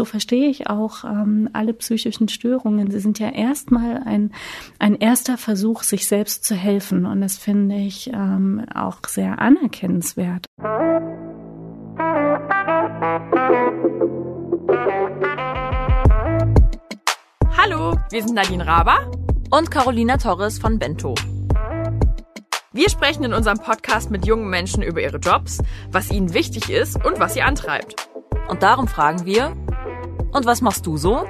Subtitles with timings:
[0.00, 2.90] So verstehe ich auch ähm, alle psychischen Störungen.
[2.90, 4.32] Sie sind ja erstmal ein,
[4.78, 7.04] ein erster Versuch, sich selbst zu helfen.
[7.04, 10.46] Und das finde ich ähm, auch sehr anerkennenswert.
[17.58, 19.10] Hallo, wir sind Nadine Raber
[19.50, 21.14] und Carolina Torres von Bento.
[22.72, 25.58] Wir sprechen in unserem Podcast mit jungen Menschen über ihre Jobs,
[25.92, 28.08] was ihnen wichtig ist und was sie antreibt.
[28.48, 29.54] Und darum fragen wir,
[30.32, 31.24] und was machst du so?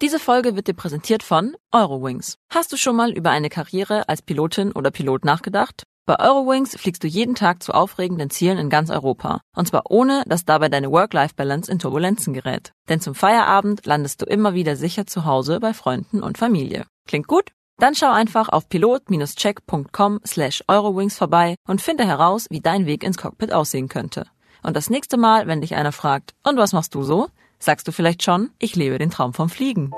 [0.00, 2.38] Diese Folge wird dir präsentiert von Eurowings.
[2.50, 5.82] Hast du schon mal über eine Karriere als Pilotin oder Pilot nachgedacht?
[6.06, 9.42] Bei Eurowings fliegst du jeden Tag zu aufregenden Zielen in ganz Europa.
[9.54, 12.72] Und zwar ohne, dass dabei deine Work-Life-Balance in Turbulenzen gerät.
[12.88, 16.86] Denn zum Feierabend landest du immer wieder sicher zu Hause bei Freunden und Familie.
[17.06, 17.50] Klingt gut?
[17.78, 23.18] Dann schau einfach auf pilot-check.com slash Eurowings vorbei und finde heraus, wie dein Weg ins
[23.18, 24.26] Cockpit aussehen könnte.
[24.64, 27.28] Und das nächste Mal, wenn dich einer fragt, und was machst du so?
[27.60, 29.92] Sagst du vielleicht schon, ich lebe den Traum vom Fliegen.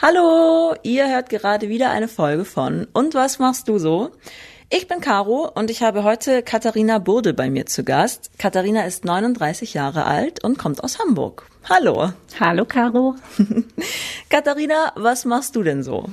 [0.00, 4.10] Hallo, ihr hört gerade wieder eine Folge von Und was machst du so?
[4.74, 8.30] Ich bin Caro und ich habe heute Katharina Burde bei mir zu Gast.
[8.38, 11.46] Katharina ist 39 Jahre alt und kommt aus Hamburg.
[11.68, 12.14] Hallo.
[12.40, 13.16] Hallo, Caro.
[14.30, 16.08] Katharina, was machst du denn so?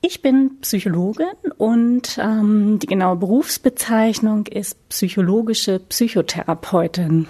[0.00, 1.26] Ich bin Psychologin
[1.58, 7.28] und ähm, die genaue Berufsbezeichnung ist psychologische Psychotherapeutin.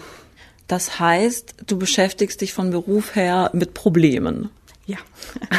[0.68, 4.50] Das heißt, du beschäftigst dich von Beruf her mit Problemen.
[4.90, 4.98] Ja.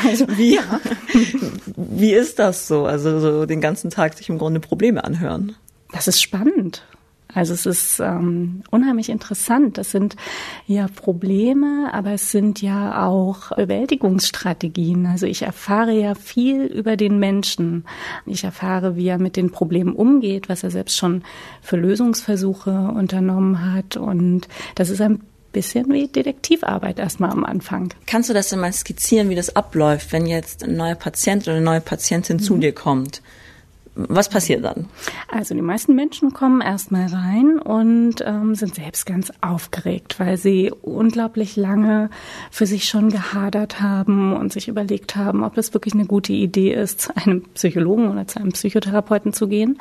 [0.04, 0.80] Also wie, ja.
[1.76, 2.86] wie ist das so?
[2.86, 5.56] Also so den ganzen Tag sich im Grunde Probleme anhören.
[5.92, 6.84] Das ist spannend.
[7.34, 9.78] Also es ist ähm, unheimlich interessant.
[9.78, 10.16] Das sind
[10.68, 15.06] ja Probleme, aber es sind ja auch Bewältigungsstrategien.
[15.06, 17.86] Also ich erfahre ja viel über den Menschen.
[18.26, 21.24] Ich erfahre, wie er mit den Problemen umgeht, was er selbst schon
[21.62, 23.96] für Lösungsversuche unternommen hat.
[23.96, 27.94] Und das ist ein bisschen wie Detektivarbeit erstmal am Anfang.
[28.06, 31.58] Kannst du das denn mal skizzieren, wie das abläuft, wenn jetzt ein neuer Patient oder
[31.58, 32.42] eine neue Patientin mhm.
[32.42, 33.22] zu dir kommt?
[33.94, 34.86] Was passiert dann?
[35.28, 40.72] Also die meisten Menschen kommen erstmal rein und ähm, sind selbst ganz aufgeregt, weil sie
[40.82, 42.10] unglaublich lange
[42.52, 46.74] für sich schon gehadert haben und sich überlegt haben, ob es wirklich eine gute Idee
[46.74, 49.78] ist, zu einem Psychologen oder zu einem Psychotherapeuten zu gehen.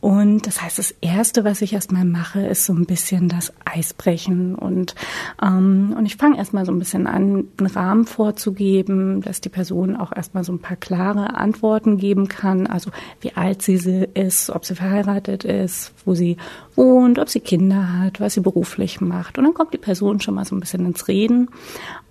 [0.00, 4.54] Und das heißt, das Erste, was ich erstmal mache, ist so ein bisschen das Eisbrechen.
[4.54, 4.94] Und,
[5.42, 9.96] ähm, und ich fange erstmal so ein bisschen an, einen Rahmen vorzugeben, dass die Person
[9.96, 12.66] auch erstmal so ein paar klare Antworten geben kann.
[12.66, 12.90] Also
[13.20, 16.38] wie alt sie ist, ob sie verheiratet ist, wo sie
[16.76, 19.36] wohnt, ob sie Kinder hat, was sie beruflich macht.
[19.36, 21.50] Und dann kommt die Person schon mal so ein bisschen ins Reden.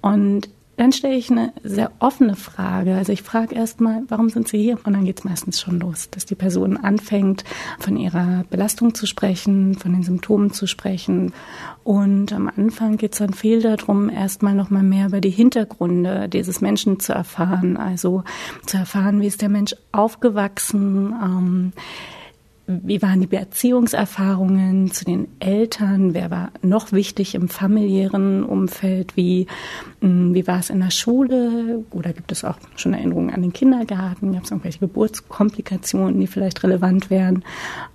[0.01, 0.47] Und
[0.79, 2.95] dann stelle ich eine sehr offene Frage.
[2.95, 4.77] Also ich frage erstmal, warum sind Sie hier?
[4.85, 7.43] Und dann geht es meistens schon los, dass die Person anfängt,
[7.79, 11.33] von ihrer Belastung zu sprechen, von den Symptomen zu sprechen.
[11.83, 16.61] Und am Anfang geht es dann viel darum, erstmal nochmal mehr über die Hintergründe dieses
[16.61, 17.75] Menschen zu erfahren.
[17.75, 18.23] Also
[18.65, 21.73] zu erfahren, wie ist der Mensch aufgewachsen, ähm,
[22.69, 26.13] wie waren die Beziehungserfahrungen zu den Eltern?
[26.13, 29.17] Wer war noch wichtig im familiären Umfeld?
[29.17, 29.47] Wie,
[30.01, 31.83] hm, wie war es in der Schule?
[31.89, 34.33] Oder gibt es auch schon Erinnerungen an den Kindergarten?
[34.33, 37.43] Gab es irgendwelche Geburtskomplikationen, die vielleicht relevant wären?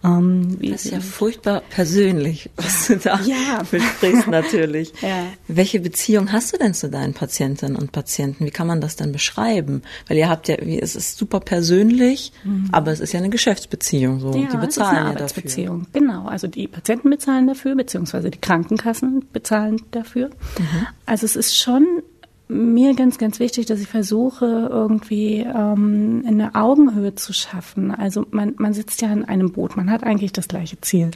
[0.03, 3.63] Ähm, das ist ja furchtbar persönlich, was du da ja.
[3.71, 4.93] besprichst natürlich.
[5.03, 5.27] ja.
[5.47, 8.45] Welche Beziehung hast du denn zu deinen Patientinnen und Patienten?
[8.45, 9.83] Wie kann man das dann beschreiben?
[10.09, 12.71] Weil ihr habt ja, es ist super persönlich, mhm.
[12.73, 14.33] aber es ist ja eine Geschäftsbeziehung so.
[14.33, 15.83] Ja bezahlen ja dafür.
[15.93, 20.29] Genau, also die Patienten bezahlen dafür, beziehungsweise die Krankenkassen bezahlen dafür.
[20.59, 20.87] Mhm.
[21.07, 22.03] Also es ist schon
[22.49, 27.91] mir ganz, ganz wichtig, dass ich versuche, irgendwie ähm, eine Augenhöhe zu schaffen.
[27.91, 31.11] Also man, man sitzt ja in einem Boot, man hat eigentlich das gleiche Ziel.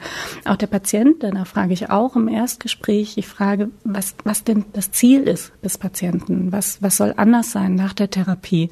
[0.45, 4.91] Auch der Patient, da frage ich auch im Erstgespräch, ich frage, was, was denn das
[4.91, 8.69] Ziel ist des Patienten, was, was soll anders sein nach der Therapie.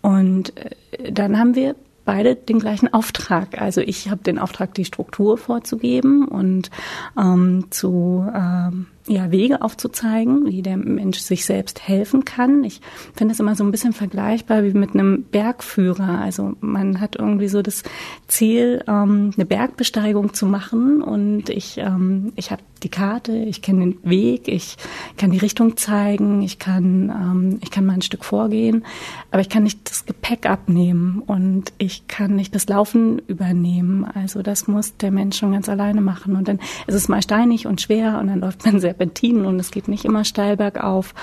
[0.00, 1.76] Und äh, dann haben wir
[2.12, 3.58] beide den gleichen Auftrag.
[3.58, 6.70] Also ich habe den Auftrag, die Struktur vorzugeben und
[7.18, 12.62] ähm, zu ähm, ja, Wege aufzuzeigen, wie der Mensch sich selbst helfen kann.
[12.62, 12.80] Ich
[13.14, 16.20] finde das immer so ein bisschen vergleichbar wie mit einem Bergführer.
[16.20, 17.82] Also man hat irgendwie so das
[18.28, 23.80] Ziel, ähm, eine Bergbesteigung zu machen und ich, ähm, ich habe die Karte, ich kenne
[23.80, 24.76] den Weg, ich
[25.16, 28.84] kann die Richtung zeigen, ich kann, ähm, ich kann mal ein Stück vorgehen,
[29.30, 34.04] aber ich kann nicht das Gepäck abnehmen und ich kann nicht das Laufen übernehmen.
[34.04, 37.66] Also das muss der Mensch schon ganz alleine machen und dann ist es mal steinig
[37.66, 41.14] und schwer und dann läuft man Serpentinen und es geht nicht immer steil bergauf.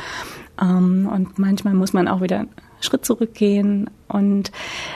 [0.62, 2.46] Ähm, und manchmal muss man auch wieder
[2.82, 3.90] Schritt zurückgehen.
[4.08, 4.52] Und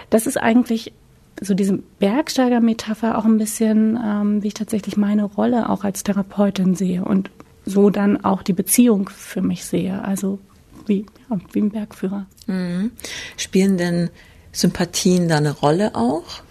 [0.10, 0.94] das ist eigentlich
[1.42, 6.76] so diese Bergsteiger-Metapher auch ein bisschen, ähm, wie ich tatsächlich meine Rolle auch als Therapeutin
[6.76, 7.30] sehe und
[7.66, 10.04] so dann auch die Beziehung für mich sehe.
[10.04, 10.40] Also
[10.86, 12.26] wie, ja, wie ein Bergführer.
[12.48, 12.92] Mhm.
[13.38, 14.10] Spielen denn
[14.52, 16.44] Sympathien da eine Rolle auch?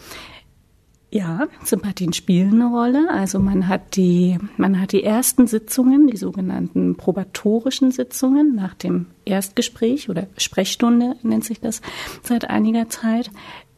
[1.14, 3.10] Ja, Sympathien spielen eine Rolle.
[3.10, 9.04] Also man hat die, man hat die ersten Sitzungen, die sogenannten probatorischen Sitzungen nach dem
[9.26, 11.82] Erstgespräch oder Sprechstunde nennt sich das
[12.22, 13.30] seit einiger Zeit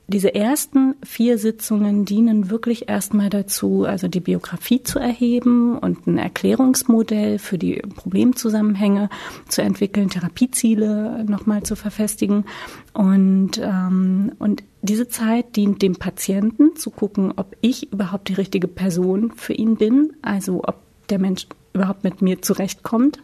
[0.06, 6.18] diese ersten vier Sitzungen dienen wirklich erstmal dazu, also die Biografie zu erheben und ein
[6.18, 9.08] Erklärungsmodell für die Problemzusammenhänge
[9.48, 12.44] zu entwickeln, Therapieziele nochmal zu verfestigen.
[12.92, 18.68] Und, ähm, und diese Zeit dient dem Patienten zu gucken, ob ich überhaupt die richtige
[18.68, 20.76] Person für ihn bin, also ob
[21.08, 23.20] der Mensch überhaupt mit mir zurechtkommt.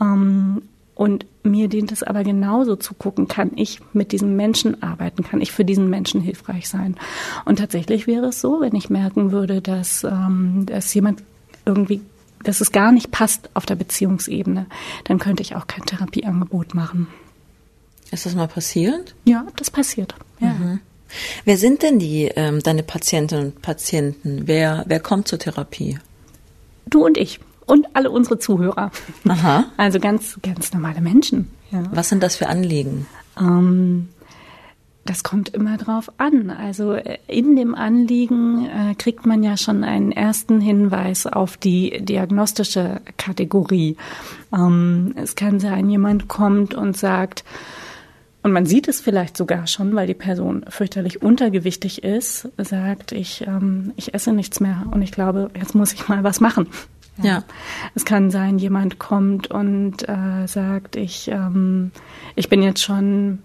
[0.00, 0.62] Ähm,
[0.98, 5.40] und mir dient es aber genauso zu gucken, kann ich mit diesem Menschen arbeiten, kann
[5.40, 6.96] ich für diesen Menschen hilfreich sein.
[7.44, 11.22] Und tatsächlich wäre es so, wenn ich merken würde, dass, ähm, dass jemand
[11.64, 12.00] irgendwie,
[12.42, 14.66] dass es gar nicht passt auf der Beziehungsebene,
[15.04, 17.06] dann könnte ich auch kein Therapieangebot machen.
[18.10, 19.14] Ist das mal passiert?
[19.24, 20.16] Ja, das passiert.
[20.40, 20.48] Ja.
[20.48, 20.80] Mhm.
[21.44, 24.48] Wer sind denn die ähm, deine Patientinnen und Patienten?
[24.48, 26.00] Wer wer kommt zur Therapie?
[26.86, 28.90] Du und ich und alle unsere Zuhörer.
[29.28, 29.64] Aha.
[29.76, 31.50] Also ganz, ganz normale Menschen.
[31.70, 31.84] Ja.
[31.92, 33.06] Was sind das für Anliegen?
[33.38, 34.08] Ähm,
[35.04, 36.50] das kommt immer drauf an.
[36.50, 42.04] Also äh, in dem Anliegen äh, kriegt man ja schon einen ersten Hinweis auf die
[42.04, 43.96] diagnostische Kategorie.
[44.52, 47.44] Ähm, es kann sein, jemand kommt und sagt,
[48.42, 53.46] und man sieht es vielleicht sogar schon, weil die Person fürchterlich untergewichtig ist, sagt, ich,
[53.46, 56.66] ähm, ich esse nichts mehr und ich glaube, jetzt muss ich mal was machen.
[57.22, 57.44] Ja.
[57.94, 61.90] Es kann sein, jemand kommt und äh, sagt, ich, ähm,
[62.36, 63.40] ich bin jetzt schon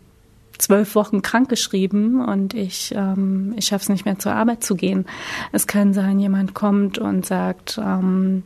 [0.58, 5.06] zwölf Wochen krankgeschrieben und ich, ähm, ich schaffe es nicht mehr zur Arbeit zu gehen.
[5.52, 8.44] Es kann sein, jemand kommt und sagt, ähm,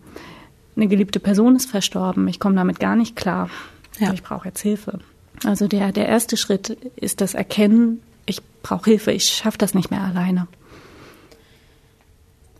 [0.76, 3.50] eine geliebte Person ist verstorben, ich komme damit gar nicht klar.
[4.00, 4.14] Ja.
[4.14, 5.00] Ich brauche jetzt Hilfe.
[5.44, 9.92] Also der, der erste Schritt ist das Erkennen, ich brauche Hilfe, ich schaffe das nicht
[9.92, 10.48] mehr alleine.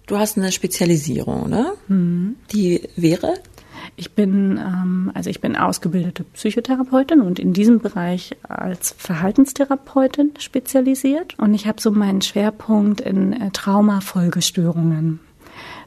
[0.08, 1.74] Du hast eine Spezialisierung, ne?
[1.90, 2.38] Mhm.
[2.52, 3.34] Die wäre?
[3.98, 11.38] Ich bin, ähm, also ich bin ausgebildete Psychotherapeutin und in diesem Bereich als Verhaltenstherapeutin spezialisiert.
[11.38, 15.20] Und ich habe so meinen Schwerpunkt in äh, Traumafolgestörungen.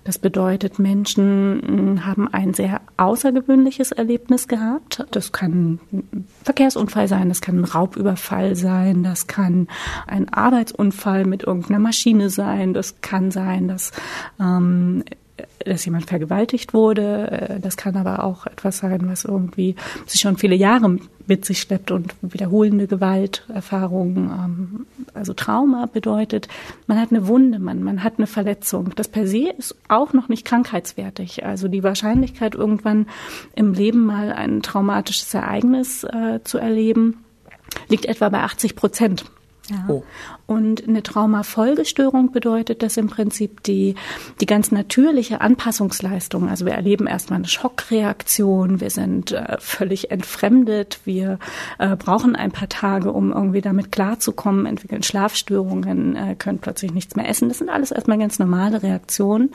[0.05, 5.05] Das bedeutet, Menschen hm, haben ein sehr außergewöhnliches Erlebnis gehabt.
[5.11, 9.69] Das kann ein Verkehrsunfall sein, das kann ein Raubüberfall sein, das kann
[10.07, 13.93] ein Arbeitsunfall mit irgendeiner Maschine sein, das kann sein, dass
[14.41, 15.05] ähm,
[15.65, 17.31] dass jemand vergewaltigt wurde.
[17.31, 19.77] Äh, das kann aber auch etwas sein, was irgendwie
[20.07, 26.49] sich schon viele Jahre mit sich schleppt und wiederholende Gewalterfahrungen, ähm, also Trauma bedeutet,
[26.89, 28.91] man hat eine Wunde, man, man hat eine Verletzung.
[28.97, 31.45] Das per se ist auch noch nicht krankheitswertig.
[31.45, 33.07] Also die Wahrscheinlichkeit, irgendwann
[33.55, 37.25] im Leben mal ein traumatisches Ereignis äh, zu erleben,
[37.89, 39.25] liegt etwa bei 80 Prozent.
[39.71, 39.85] Ja.
[39.89, 40.03] Oh.
[40.47, 43.95] Und eine Traumafolgestörung bedeutet das im Prinzip die,
[44.41, 46.49] die ganz natürliche Anpassungsleistung.
[46.49, 51.39] Also wir erleben erstmal eine Schockreaktion, wir sind äh, völlig entfremdet, wir
[51.79, 57.15] äh, brauchen ein paar Tage, um irgendwie damit klarzukommen, entwickeln Schlafstörungen, äh, können plötzlich nichts
[57.15, 57.49] mehr essen.
[57.49, 59.51] Das sind alles erstmal ganz normale Reaktionen.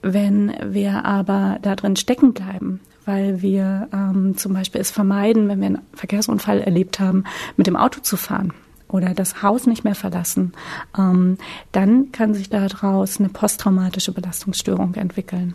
[0.00, 5.60] Wenn wir aber da drin stecken bleiben, weil wir ähm, zum Beispiel es vermeiden, wenn
[5.60, 7.24] wir einen Verkehrsunfall erlebt haben,
[7.56, 8.52] mit dem Auto zu fahren
[8.92, 10.52] oder das Haus nicht mehr verlassen,
[10.96, 11.38] ähm,
[11.72, 15.54] dann kann sich daraus eine posttraumatische Belastungsstörung entwickeln.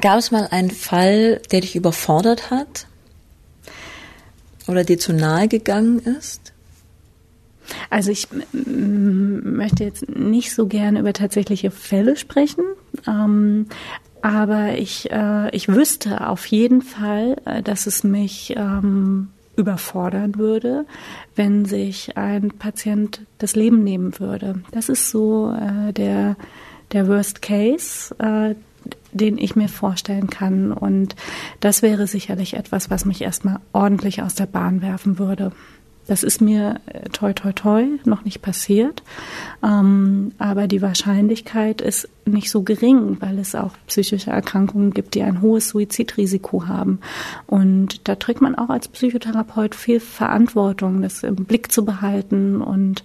[0.00, 2.86] Gab es mal einen Fall, der dich überfordert hat
[4.66, 6.52] oder dir zu nahe gegangen ist?
[7.88, 12.64] Also ich möchte jetzt nicht so gerne über tatsächliche Fälle sprechen,
[13.06, 13.66] ähm,
[14.22, 19.28] aber ich, äh, ich wüsste auf jeden Fall, äh, dass es mich ähm,
[19.60, 20.86] überfordern würde,
[21.36, 24.62] wenn sich ein Patient das Leben nehmen würde.
[24.72, 26.36] Das ist so äh, der,
[26.92, 28.54] der Worst Case, äh,
[29.12, 30.72] den ich mir vorstellen kann.
[30.72, 31.14] Und
[31.60, 35.52] das wäre sicherlich etwas, was mich erstmal ordentlich aus der Bahn werfen würde.
[36.10, 39.04] Das ist mir äh, toi toi toi noch nicht passiert,
[39.62, 45.22] ähm, aber die Wahrscheinlichkeit ist nicht so gering, weil es auch psychische Erkrankungen gibt, die
[45.22, 46.98] ein hohes Suizidrisiko haben.
[47.46, 53.04] Und da trägt man auch als Psychotherapeut viel Verantwortung, das im Blick zu behalten und,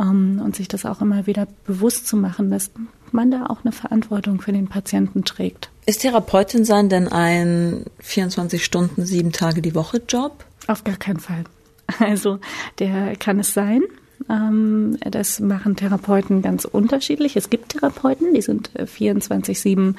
[0.00, 2.70] ähm, und sich das auch immer wieder bewusst zu machen, dass
[3.10, 5.70] man da auch eine Verantwortung für den Patienten trägt.
[5.86, 10.44] Ist Therapeutin sein denn ein 24 Stunden, sieben Tage die Woche Job?
[10.68, 11.44] Auf gar keinen Fall.
[11.98, 12.38] Also
[12.78, 13.82] der kann es sein.
[14.28, 17.36] Ähm, das machen Therapeuten ganz unterschiedlich.
[17.36, 19.94] Es gibt Therapeuten, die sind 24-7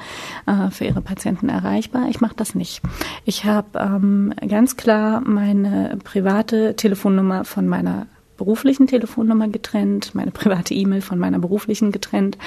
[0.46, 2.06] äh, für ihre Patienten erreichbar.
[2.08, 2.82] Ich mache das nicht.
[3.24, 10.74] Ich habe ähm, ganz klar meine private Telefonnummer von meiner beruflichen Telefonnummer getrennt, meine private
[10.74, 12.38] E-Mail von meiner beruflichen getrennt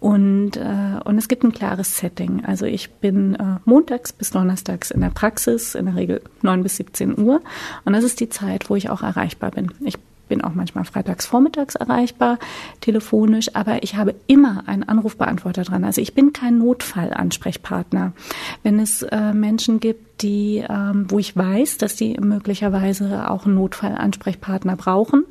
[0.00, 2.44] und äh, und es gibt ein klares Setting.
[2.44, 6.76] Also ich bin äh, montags bis donnerstags in der Praxis, in der Regel 9 bis
[6.76, 7.40] 17 Uhr
[7.84, 9.72] und das ist die Zeit, wo ich auch erreichbar bin.
[9.80, 9.98] Ich
[10.32, 12.38] bin auch manchmal freitags vormittags erreichbar,
[12.80, 15.84] telefonisch, aber ich habe immer einen Anrufbeantworter dran.
[15.84, 18.14] Also ich bin kein Notfallansprechpartner.
[18.62, 23.54] Wenn es äh, Menschen gibt, die, ähm, wo ich weiß, dass die möglicherweise auch einen
[23.56, 25.24] Notfallansprechpartner brauchen,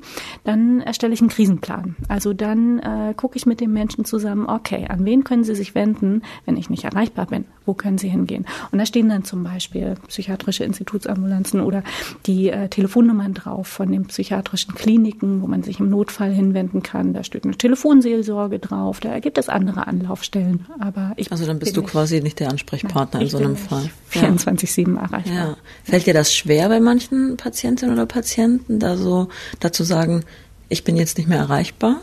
[0.44, 1.96] dann erstelle ich einen Krisenplan.
[2.08, 5.76] Also dann äh, gucke ich mit den Menschen zusammen, okay, an wen können sie sich
[5.76, 7.46] wenden, wenn ich nicht erreichbar bin?
[7.66, 8.46] Wo können sie hingehen?
[8.72, 11.84] Und da stehen dann zum Beispiel psychiatrische Institutsambulanzen oder
[12.26, 17.14] die äh, Telefonnummern drauf von den psychiatrischen Kliniken, wo man sich im Notfall hinwenden kann.
[17.14, 20.66] Da steht eine Telefonseelsorge drauf, da gibt es andere Anlaufstellen.
[20.80, 23.90] Aber ich also dann bist du quasi nicht der Ansprechpartner Nein, in so einem Fall.
[24.10, 25.34] 24 7 erreichbar.
[25.34, 25.58] Ja.
[25.84, 30.24] Fällt dir das schwer bei manchen Patientinnen oder Patienten, da so dazu sagen,
[30.70, 31.98] ich bin jetzt nicht mehr erreichbar?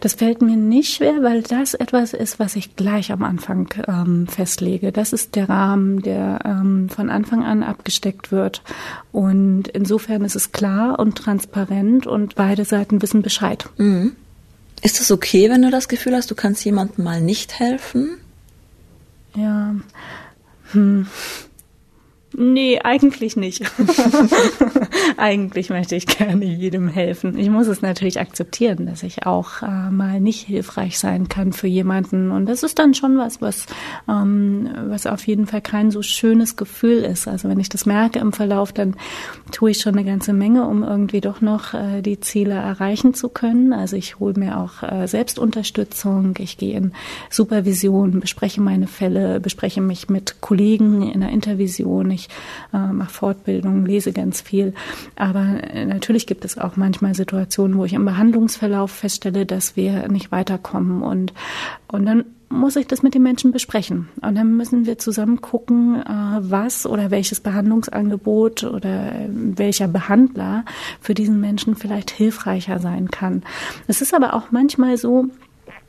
[0.00, 4.28] Das fällt mir nicht schwer, weil das etwas ist, was ich gleich am Anfang ähm,
[4.28, 4.92] festlege.
[4.92, 8.62] Das ist der Rahmen, der ähm, von Anfang an abgesteckt wird.
[9.10, 13.68] Und insofern ist es klar und transparent und beide Seiten wissen Bescheid.
[13.76, 14.12] Mhm.
[14.82, 18.18] Ist es okay, wenn du das Gefühl hast, du kannst jemandem mal nicht helfen?
[19.34, 19.74] Ja.
[20.72, 21.06] Hm.
[22.34, 23.62] Nee, eigentlich nicht.
[25.16, 27.38] eigentlich möchte ich gerne jedem helfen.
[27.38, 31.66] Ich muss es natürlich akzeptieren, dass ich auch äh, mal nicht hilfreich sein kann für
[31.66, 32.30] jemanden.
[32.30, 33.66] Und das ist dann schon was, was,
[34.08, 37.28] ähm, was auf jeden Fall kein so schönes Gefühl ist.
[37.28, 38.96] Also wenn ich das merke im Verlauf, dann
[39.50, 43.28] tue ich schon eine ganze Menge, um irgendwie doch noch äh, die Ziele erreichen zu
[43.28, 43.72] können.
[43.72, 46.34] Also ich hole mir auch äh, Selbstunterstützung.
[46.38, 46.92] Ich gehe in
[47.30, 52.10] Supervision, bespreche meine Fälle, bespreche mich mit Kollegen in der Intervision.
[52.10, 52.28] Ich ich
[52.72, 54.74] äh, mache Fortbildung, lese ganz viel.
[55.16, 60.08] Aber äh, natürlich gibt es auch manchmal Situationen, wo ich im Behandlungsverlauf feststelle, dass wir
[60.08, 61.02] nicht weiterkommen.
[61.02, 61.32] Und,
[61.88, 64.08] und dann muss ich das mit den Menschen besprechen.
[64.20, 70.64] Und dann müssen wir zusammen gucken, äh, was oder welches Behandlungsangebot oder äh, welcher Behandler
[71.00, 73.42] für diesen Menschen vielleicht hilfreicher sein kann.
[73.88, 75.26] Es ist aber auch manchmal so,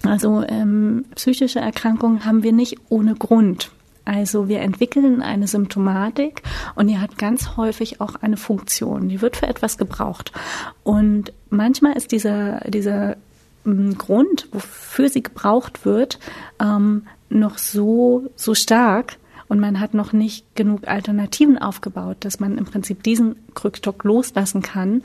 [0.03, 3.71] also ähm, psychische Erkrankungen haben wir nicht ohne Grund.
[4.05, 6.41] Also wir entwickeln eine Symptomatik
[6.75, 9.09] und die hat ganz häufig auch eine Funktion.
[9.09, 10.31] Die wird für etwas gebraucht.
[10.83, 13.15] Und manchmal ist dieser, dieser
[13.65, 16.19] ähm, Grund, wofür sie gebraucht wird,
[16.59, 19.17] ähm, noch so, so stark,
[19.53, 24.63] und man hat noch nicht genug Alternativen aufgebaut, dass man im Prinzip diesen Krückstock loslassen
[24.63, 25.03] kann,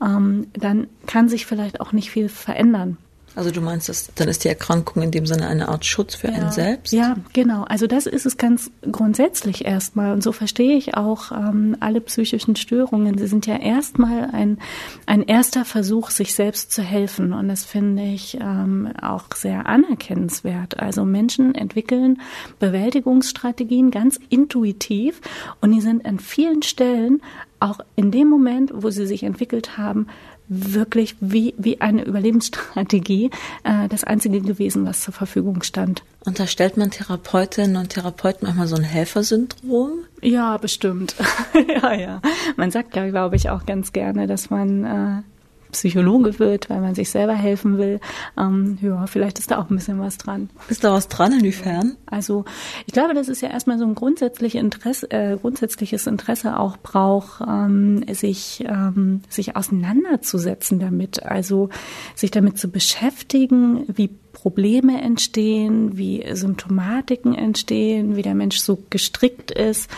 [0.00, 2.96] ähm, dann kann sich vielleicht auch nicht viel verändern.
[3.38, 6.26] Also du meinst, dass, dann ist die Erkrankung in dem Sinne eine Art Schutz für
[6.26, 6.34] ja.
[6.34, 6.92] einen selbst?
[6.92, 7.62] Ja, genau.
[7.62, 10.12] Also das ist es ganz grundsätzlich erstmal.
[10.12, 13.16] Und so verstehe ich auch ähm, alle psychischen Störungen.
[13.16, 14.58] Sie sind ja erstmal ein,
[15.06, 17.32] ein erster Versuch, sich selbst zu helfen.
[17.32, 20.80] Und das finde ich ähm, auch sehr anerkennenswert.
[20.80, 22.20] Also Menschen entwickeln
[22.58, 25.20] Bewältigungsstrategien ganz intuitiv
[25.60, 27.22] und die sind an vielen Stellen
[27.60, 30.08] auch in dem Moment, wo sie sich entwickelt haben,
[30.48, 33.30] wirklich wie, wie eine Überlebensstrategie
[33.64, 36.02] äh, das einzige gewesen, was zur Verfügung stand.
[36.24, 40.04] Unterstellt man Therapeutinnen und Therapeuten manchmal so ein Helfersyndrom?
[40.22, 41.14] Ja, bestimmt.
[41.82, 42.22] ja, ja.
[42.56, 45.22] Man sagt ja, glaube ich, auch ganz gerne, dass man äh,
[45.72, 48.00] Psychologe wird, weil man sich selber helfen will.
[48.36, 50.50] Ähm, ja, vielleicht ist da auch ein bisschen was dran.
[50.68, 51.96] Ist da was dran, inwiefern?
[52.06, 52.44] Also
[52.86, 57.42] ich glaube, dass es ja erstmal so ein grundsätzliches Interesse, äh, grundsätzliches Interesse auch braucht,
[57.46, 61.22] ähm, sich, ähm, sich auseinanderzusetzen damit.
[61.22, 61.68] Also
[62.14, 69.50] sich damit zu beschäftigen, wie Probleme entstehen, wie Symptomatiken entstehen, wie der Mensch so gestrickt
[69.50, 69.90] ist.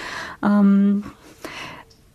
[0.42, 1.04] Ähm,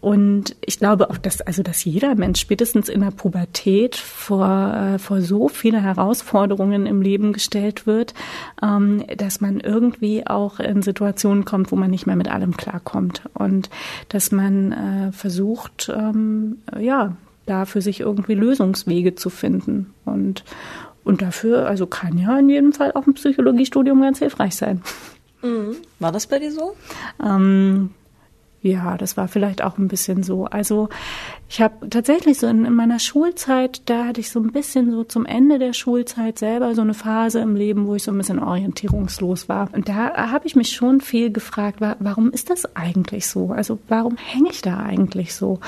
[0.05, 4.99] und ich glaube auch, dass, also, dass jeder Mensch spätestens in der Pubertät vor, äh,
[4.99, 8.13] vor so viele Herausforderungen im Leben gestellt wird,
[8.61, 13.23] ähm, dass man irgendwie auch in Situationen kommt, wo man nicht mehr mit allem klarkommt.
[13.33, 13.71] Und
[14.09, 19.91] dass man äh, versucht, ähm, ja, da für sich irgendwie Lösungswege zu finden.
[20.05, 20.43] Und,
[21.03, 24.83] und dafür, also kann ja in jedem Fall auch ein Psychologiestudium ganz hilfreich sein.
[25.41, 25.77] Mhm.
[25.97, 26.75] War das bei dir so?
[27.25, 27.89] Ähm,
[28.65, 30.45] Ja, das war vielleicht auch ein bisschen so.
[30.45, 30.89] Also
[31.47, 35.03] ich habe tatsächlich so in, in, meiner Schulzeit, da hatte ich so ein bisschen so
[35.03, 38.39] zum Ende der Schulzeit selber so eine Phase im Leben, wo ich so ein bisschen
[38.39, 39.69] orientierungslos war.
[39.71, 43.51] Und da habe ich mich schon viel gefragt, warum ist das eigentlich so?
[43.51, 45.59] Also warum hänge ich da eigentlich so?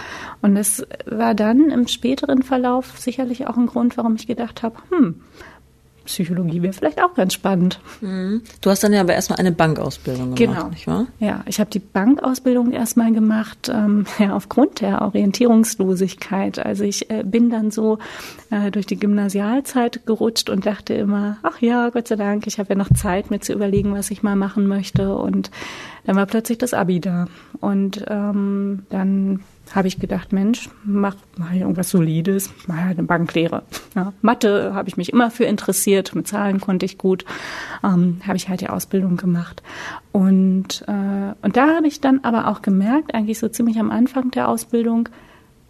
[0.42, 4.78] Und das war dann im späteren Verlauf sicherlich auch ein Grund, warum ich gedacht habe,
[4.90, 5.22] hm,
[6.08, 7.80] Psychologie wäre vielleicht auch ganz spannend.
[8.02, 8.42] Mhm.
[8.62, 10.70] Du hast dann ja aber erstmal eine Bankausbildung gemacht, genau.
[10.70, 11.06] nicht wahr?
[11.20, 16.60] Ja, ich habe die Bankausbildung erstmal gemacht, ähm, ja, aufgrund der Orientierungslosigkeit.
[16.60, 18.00] Also ich äh, bin dann so
[18.50, 22.70] äh, durch die Gymnasialzeit gerutscht und dachte immer, ach ja, Gott sei Dank, ich habe
[22.70, 25.16] ja noch Zeit, mir zu überlegen, was ich mal machen möchte.
[25.16, 25.52] Und
[26.06, 27.28] dann war plötzlich das Abi da.
[27.60, 29.42] Und ähm, dann
[29.76, 33.64] habe ich gedacht, Mensch, mach mal irgendwas Solides, mal eine Banklehre.
[33.96, 37.26] Ja, Mathe habe ich mich immer für interessiert, mit Zahlen konnte ich gut,
[37.84, 39.62] ähm, habe ich halt die Ausbildung gemacht.
[40.12, 44.32] Und, äh, und da habe ich dann aber auch gemerkt, eigentlich so ziemlich am Anfang
[44.32, 45.10] der Ausbildung,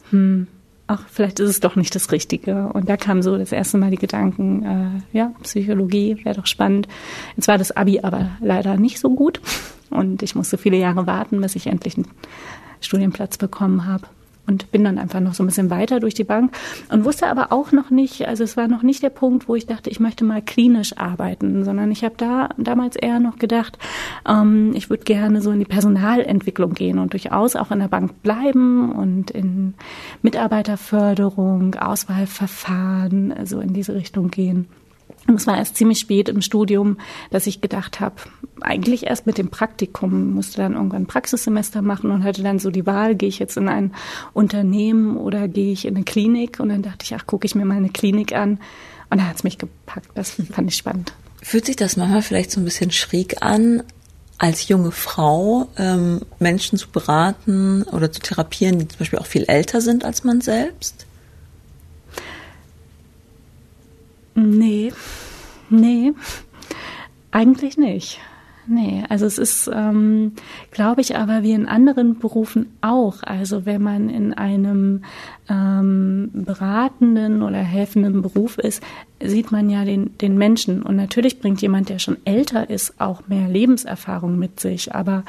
[0.10, 0.48] hm,
[0.88, 2.70] ach, vielleicht ist es doch nicht das Richtige.
[2.74, 4.64] Und da kam so das erste Mal die Gedanken,
[5.14, 6.88] äh, ja, Psychologie wäre doch spannend.
[7.36, 9.42] Jetzt war das Abi aber leider nicht so gut.
[9.90, 12.08] Und ich musste viele Jahre warten, bis ich endlich ein
[12.82, 14.08] Studienplatz bekommen habe.
[14.48, 16.56] Und bin dann einfach noch so ein bisschen weiter durch die Bank
[16.90, 19.66] und wusste aber auch noch nicht, also es war noch nicht der Punkt, wo ich
[19.66, 23.78] dachte, ich möchte mal klinisch arbeiten, sondern ich habe da damals eher noch gedacht,
[24.28, 28.24] ähm, ich würde gerne so in die Personalentwicklung gehen und durchaus auch in der Bank
[28.24, 29.74] bleiben und in
[30.22, 34.68] Mitarbeiterförderung, Auswahlverfahren, also in diese Richtung gehen.
[35.28, 36.98] Und es war erst ziemlich spät im Studium,
[37.32, 38.16] dass ich gedacht habe,
[38.62, 42.72] eigentlich erst mit dem Praktikum, musste dann irgendwann ein Praxissemester machen und hatte dann so
[42.72, 43.94] die Wahl, gehe ich jetzt in ein
[44.34, 46.60] Unternehmen oder gehe ich in eine Klinik?
[46.60, 48.60] Und dann dachte ich, ach, gucke ich mir mal eine Klinik an.
[49.10, 50.10] Und da hat es mich gepackt.
[50.16, 51.14] Das fand ich spannend.
[51.42, 53.84] Fühlt sich das manchmal vielleicht so ein bisschen schräg an,
[54.38, 59.46] als junge Frau ähm, Menschen zu beraten oder zu therapieren, die zum Beispiel auch viel
[59.48, 61.07] älter sind als man selbst?
[64.40, 64.94] Nee,
[65.72, 66.14] nee,
[67.32, 68.20] eigentlich nicht.
[68.68, 70.34] Nee, also es ist, ähm,
[70.70, 73.24] glaube ich, aber wie in anderen Berufen auch.
[73.24, 75.06] Also wenn man in einem
[75.50, 78.84] ähm, beratenden oder helfenden Beruf ist,
[79.24, 80.84] sieht man ja den, den Menschen.
[80.84, 84.94] Und natürlich bringt jemand, der schon älter ist, auch mehr Lebenserfahrung mit sich.
[84.94, 85.24] Aber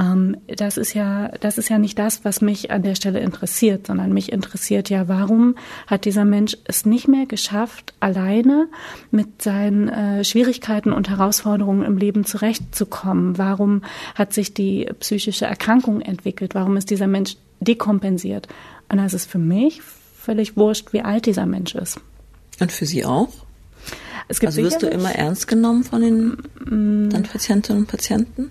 [0.00, 3.86] ähm, das ist ja, das ist ja nicht das, was mich an der Stelle interessiert,
[3.86, 8.68] sondern mich interessiert ja, warum hat dieser Mensch es nicht mehr geschafft, alleine
[9.10, 13.36] mit seinen äh, Schwierigkeiten und Herausforderungen im Leben zurechtzukommen?
[13.36, 13.82] Warum
[14.14, 16.54] hat sich die psychische Erkrankung entwickelt?
[16.54, 18.48] Warum ist dieser Mensch dekompensiert?
[18.88, 22.00] Und das ist für mich völlig wurscht, wie alt dieser Mensch ist.
[22.58, 23.28] Und für Sie auch?
[24.28, 26.28] also wirst du immer ernst genommen von den
[26.64, 27.10] mm.
[27.10, 28.50] deinen Patientinnen und Patienten?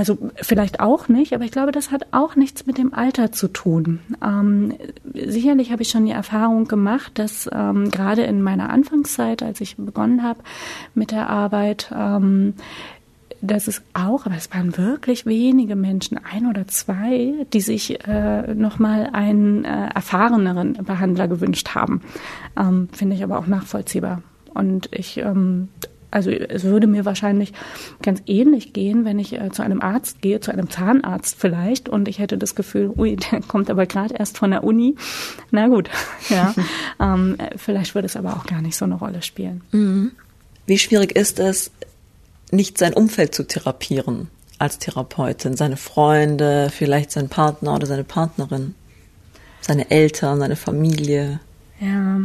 [0.00, 3.48] Also vielleicht auch nicht, aber ich glaube, das hat auch nichts mit dem Alter zu
[3.48, 4.00] tun.
[4.24, 4.72] Ähm,
[5.12, 9.76] sicherlich habe ich schon die Erfahrung gemacht, dass ähm, gerade in meiner Anfangszeit, als ich
[9.76, 10.40] begonnen habe
[10.94, 12.54] mit der Arbeit, ähm,
[13.42, 18.54] dass es auch, aber es waren wirklich wenige Menschen, ein oder zwei, die sich äh,
[18.54, 22.00] nochmal einen äh, erfahreneren Behandler gewünscht haben.
[22.58, 24.22] Ähm, Finde ich aber auch nachvollziehbar.
[24.54, 25.68] Und ich ähm,
[26.10, 27.52] also es würde mir wahrscheinlich
[28.02, 32.08] ganz ähnlich gehen, wenn ich äh, zu einem Arzt gehe, zu einem Zahnarzt vielleicht, und
[32.08, 34.96] ich hätte das Gefühl, ui, der kommt aber gerade erst von der Uni.
[35.50, 35.88] Na gut,
[36.28, 36.54] ja.
[37.00, 39.62] ähm, vielleicht würde es aber auch gar nicht so eine Rolle spielen.
[39.72, 40.12] Mhm.
[40.66, 41.70] Wie schwierig ist es,
[42.50, 48.74] nicht sein Umfeld zu therapieren als Therapeutin, seine Freunde, vielleicht sein Partner oder seine Partnerin,
[49.60, 51.40] seine Eltern, seine Familie?
[51.80, 52.20] Ja,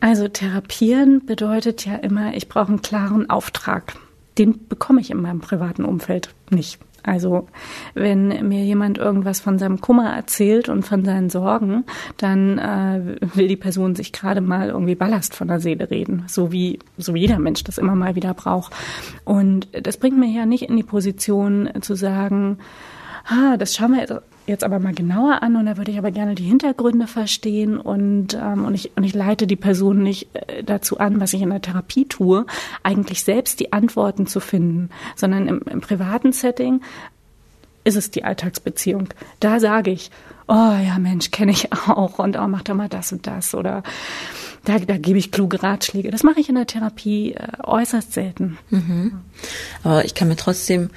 [0.00, 3.94] also therapieren bedeutet ja immer, ich brauche einen klaren Auftrag.
[4.36, 6.80] Den bekomme ich in meinem privaten Umfeld nicht.
[7.02, 7.48] Also
[7.94, 11.84] wenn mir jemand irgendwas von seinem Kummer erzählt und von seinen Sorgen,
[12.16, 16.52] dann äh, will die Person sich gerade mal irgendwie Ballast von der Seele reden, so
[16.52, 18.74] wie so wie jeder Mensch das immer mal wieder braucht.
[19.24, 22.58] Und das bringt mir ja nicht in die Position zu sagen,
[23.26, 26.34] ah, das schauen wir jetzt aber mal genauer an und da würde ich aber gerne
[26.34, 30.98] die Hintergründe verstehen und, ähm, und, ich, und ich leite die Person nicht äh, dazu
[30.98, 32.44] an, was ich in der Therapie tue,
[32.82, 36.82] eigentlich selbst die Antworten zu finden, sondern im, im privaten Setting
[37.84, 39.08] ist es die Alltagsbeziehung.
[39.40, 40.10] Da sage ich,
[40.48, 43.82] oh ja Mensch, kenne ich auch und oh, mach doch mal das und das oder
[44.64, 46.10] da, da gebe ich kluge Ratschläge.
[46.10, 48.58] Das mache ich in der Therapie äh, äußerst selten.
[48.68, 49.20] Mhm.
[49.82, 50.90] Aber ich kann mir trotzdem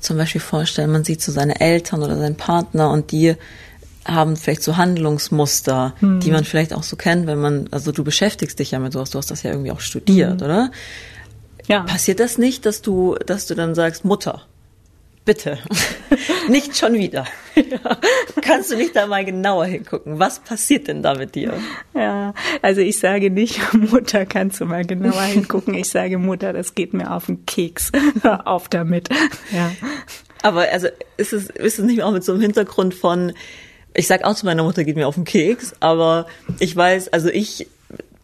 [0.00, 3.36] zum Beispiel vorstellen, man sieht so seine Eltern oder seinen Partner und die
[4.04, 6.20] haben vielleicht so Handlungsmuster, hm.
[6.20, 9.10] die man vielleicht auch so kennt, wenn man, also du beschäftigst dich ja mit sowas,
[9.10, 10.46] du hast das ja irgendwie auch studiert, hm.
[10.46, 10.70] oder?
[11.66, 11.82] Ja.
[11.82, 14.42] Passiert das nicht, dass du, dass du dann sagst, Mutter,
[15.24, 15.58] Bitte.
[16.48, 17.26] nicht schon wieder.
[17.56, 17.98] Ja.
[18.40, 20.18] Kannst du nicht da mal genauer hingucken?
[20.18, 21.52] Was passiert denn da mit dir?
[21.94, 25.74] Ja, also ich sage nicht, Mutter, kannst du mal genauer hingucken.
[25.74, 27.92] Ich sage, Mutter, das geht mir auf den Keks.
[28.22, 29.10] Hör auf damit.
[29.52, 29.72] Ja.
[30.42, 33.32] Aber also ist es, ist es nicht auch mit so einem Hintergrund von,
[33.94, 36.26] ich sag auch zu meiner Mutter, geht mir auf den Keks, aber
[36.60, 37.66] ich weiß, also ich,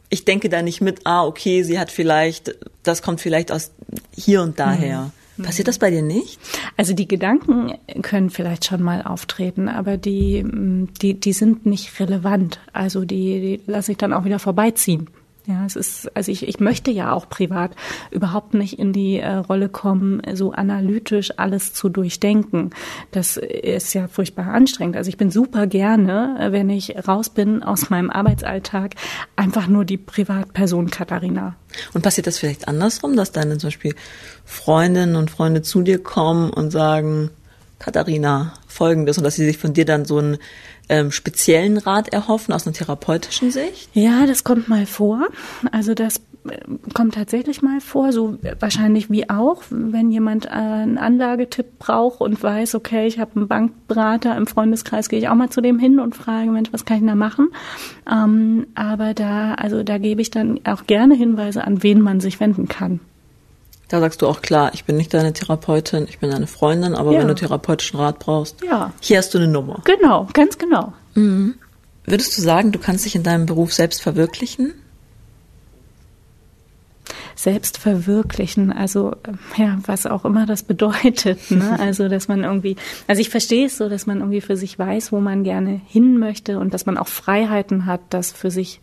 [0.08, 2.54] ich denke da nicht mit, ah, okay, sie hat vielleicht,
[2.84, 3.72] das kommt vielleicht aus
[4.14, 5.00] hier und daher.
[5.00, 5.25] Mhm.
[5.42, 6.38] Passiert das bei dir nicht?
[6.76, 10.44] Also die Gedanken können vielleicht schon mal auftreten, aber die,
[11.02, 12.60] die, die sind nicht relevant.
[12.72, 15.08] Also die, die lasse ich dann auch wieder vorbeiziehen.
[15.46, 17.70] Ja, es ist, also ich, ich möchte ja auch privat
[18.10, 22.70] überhaupt nicht in die äh, Rolle kommen, so analytisch alles zu durchdenken.
[23.12, 24.96] Das ist ja furchtbar anstrengend.
[24.96, 28.96] Also ich bin super gerne, äh, wenn ich raus bin aus meinem Arbeitsalltag,
[29.36, 31.54] einfach nur die Privatperson Katharina.
[31.94, 33.94] Und passiert das vielleicht andersrum, dass deine zum Beispiel
[34.44, 37.30] Freundinnen und Freunde zu dir kommen und sagen,
[37.78, 40.38] Katharina, folgendes, und dass sie sich von dir dann so ein
[40.88, 43.90] ähm, speziellen Rat erhoffen aus einer therapeutischen Sicht?
[43.92, 45.26] Ja, das kommt mal vor.
[45.72, 46.58] Also das äh,
[46.94, 52.76] kommt tatsächlich mal vor, so wahrscheinlich wie auch, wenn jemand einen Anlagetipp braucht und weiß,
[52.76, 56.14] okay, ich habe einen Bankberater im Freundeskreis, gehe ich auch mal zu dem hin und
[56.14, 57.48] frage, Mensch, was kann ich da machen?
[58.10, 62.40] Ähm, aber da, also da gebe ich dann auch gerne Hinweise an, wen man sich
[62.40, 63.00] wenden kann.
[63.88, 67.12] Da sagst du auch klar, ich bin nicht deine Therapeutin, ich bin deine Freundin, aber
[67.12, 67.20] ja.
[67.20, 68.92] wenn du therapeutischen Rat brauchst, ja.
[69.00, 69.80] hier hast du eine Nummer.
[69.84, 70.92] Genau, ganz genau.
[71.14, 71.54] Mhm.
[72.04, 74.74] Würdest du sagen, du kannst dich in deinem Beruf selbst verwirklichen?
[77.36, 78.72] selbst verwirklichen.
[78.72, 79.14] Also
[79.56, 81.50] ja, was auch immer das bedeutet.
[81.50, 81.78] Ne?
[81.78, 85.12] Also dass man irgendwie, also ich verstehe es so, dass man irgendwie für sich weiß,
[85.12, 88.80] wo man gerne hin möchte und dass man auch Freiheiten hat, das für sich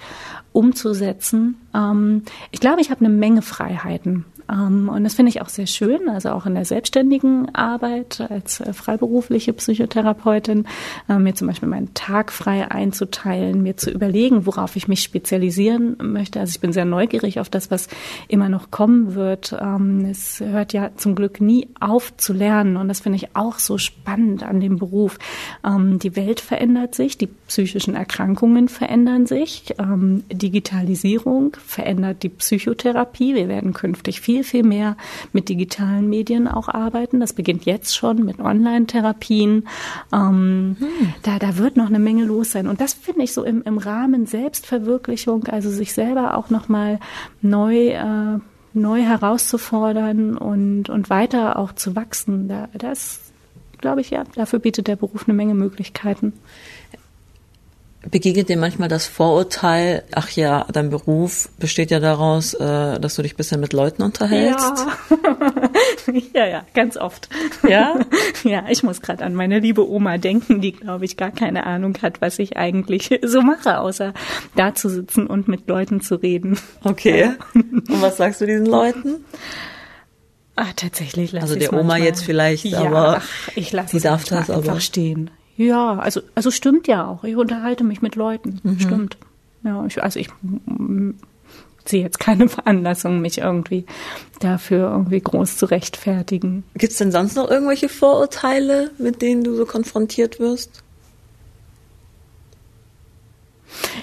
[0.53, 1.55] umzusetzen.
[1.75, 4.25] Ähm, ich glaube, ich habe eine Menge Freiheiten.
[4.53, 8.59] Ähm, und das finde ich auch sehr schön, also auch in der selbstständigen Arbeit als
[8.59, 10.65] äh, freiberufliche Psychotherapeutin,
[11.09, 15.97] äh, mir zum Beispiel meinen Tag frei einzuteilen, mir zu überlegen, worauf ich mich spezialisieren
[16.01, 16.39] möchte.
[16.39, 17.87] Also ich bin sehr neugierig auf das, was
[18.27, 19.55] immer noch kommen wird.
[19.59, 23.57] Ähm, es hört ja zum Glück nie auf zu lernen und das finde ich auch
[23.57, 25.17] so spannend an dem Beruf.
[25.65, 29.75] Ähm, die Welt verändert sich, die psychischen Erkrankungen verändern sich,
[30.31, 33.35] Digitalisierung verändert die Psychotherapie.
[33.35, 34.97] Wir werden künftig viel viel, viel mehr
[35.31, 37.19] mit digitalen Medien auch arbeiten.
[37.19, 39.67] Das beginnt jetzt schon mit Online-Therapien.
[40.11, 41.13] Ähm, hm.
[41.23, 42.67] da, da wird noch eine Menge los sein.
[42.67, 46.99] Und das finde ich so im, im Rahmen Selbstverwirklichung, also sich selber auch nochmal
[47.41, 48.39] neu äh,
[48.75, 52.47] neu herauszufordern und, und weiter auch zu wachsen.
[52.47, 53.19] Da, das
[53.77, 56.33] glaube ich, ja, dafür bietet der Beruf eine Menge Möglichkeiten
[58.09, 63.21] begegnet dir manchmal das Vorurteil, ach ja, dein Beruf besteht ja daraus, äh, dass du
[63.21, 64.85] dich bisschen mit Leuten unterhältst?
[65.09, 67.29] Ja, ja, ja, ganz oft.
[67.67, 67.99] Ja?
[68.43, 71.97] ja, ich muss gerade an meine liebe Oma denken, die, glaube ich, gar keine Ahnung
[72.01, 74.13] hat, was ich eigentlich so mache, außer
[74.55, 76.57] da zu sitzen und mit Leuten zu reden.
[76.83, 77.31] Okay.
[77.53, 79.23] Und was sagst du diesen Leuten?
[80.55, 82.07] Ah, tatsächlich lass Also der Oma manchmal.
[82.07, 84.79] jetzt vielleicht, ja, aber ach, ich lasse es darf das einfach aber.
[84.81, 85.31] stehen.
[85.55, 87.23] Ja, also, also stimmt ja auch.
[87.23, 88.59] Ich unterhalte mich mit Leuten.
[88.63, 88.79] Mhm.
[88.79, 89.17] Stimmt.
[89.63, 90.29] Ja, ich, also ich
[91.85, 93.85] sehe jetzt keine Veranlassung, mich irgendwie
[94.39, 96.63] dafür irgendwie groß zu rechtfertigen.
[96.75, 100.83] Gibt es denn sonst noch irgendwelche Vorurteile, mit denen du so konfrontiert wirst?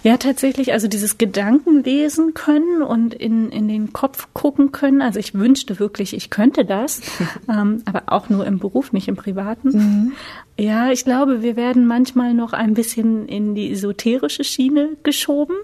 [0.02, 5.02] Ja, tatsächlich, also dieses Gedanken lesen können und in, in den Kopf gucken können.
[5.02, 7.00] Also ich wünschte wirklich, ich könnte das,
[7.48, 9.68] ähm, aber auch nur im Beruf, nicht im Privaten.
[9.70, 10.12] Mhm.
[10.58, 15.56] Ja, ich glaube, wir werden manchmal noch ein bisschen in die esoterische Schiene geschoben.